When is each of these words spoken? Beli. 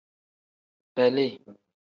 Beli. 0.95 1.27